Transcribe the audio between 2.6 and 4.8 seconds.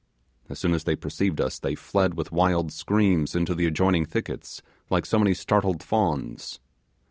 screams into the adjoining thickets,